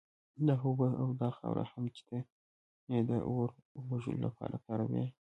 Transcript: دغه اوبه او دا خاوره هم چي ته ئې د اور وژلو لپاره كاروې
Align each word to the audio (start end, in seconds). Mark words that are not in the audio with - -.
دغه 0.47 0.63
اوبه 0.69 0.89
او 1.01 1.07
دا 1.21 1.29
خاوره 1.37 1.65
هم 1.71 1.85
چي 1.95 2.01
ته 2.09 2.17
ئې 2.91 2.99
د 3.09 3.11
اور 3.29 3.49
وژلو 3.89 4.23
لپاره 4.25 4.55
كاروې 4.65 5.03